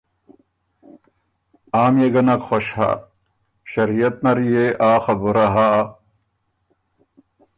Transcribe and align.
آ 1.81 1.83
ميې 1.93 2.07
ګۀ 2.13 2.21
نک 2.27 2.41
خوش 2.47 2.65
هۀ۔ 2.77 2.89
شریعت 3.71 4.15
نر 4.23 4.39
يې 4.51 4.65
آ 4.89 4.91
خبُره 5.05 5.47
هۀ 5.55 5.69